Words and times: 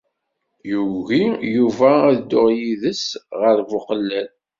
Yugi 0.69 1.23
Yuba 1.55 1.89
ad 2.09 2.17
dduɣ 2.21 2.47
yid-s 2.59 3.05
ɣer 3.39 3.57
Buqellal. 3.69 4.29